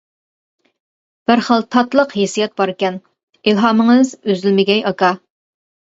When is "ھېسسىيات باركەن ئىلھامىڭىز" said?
2.21-4.15